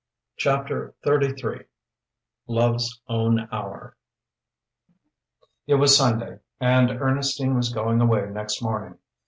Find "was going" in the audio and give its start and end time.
7.53-8.01